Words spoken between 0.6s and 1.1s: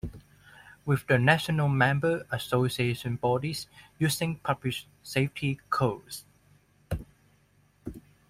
With